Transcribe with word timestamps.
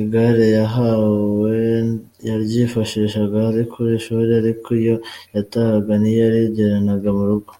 Igare 0.00 0.46
yahawe 0.58 1.52
yaryifashishaga 2.28 3.36
ari 3.50 3.62
ku 3.70 3.78
ishuri, 3.98 4.30
ariko 4.40 4.68
iyo 4.80 4.96
yatahaga 5.34 5.92
ntiyarigeranaga 6.00 7.08
mu 7.18 7.24
rugo. 7.30 7.50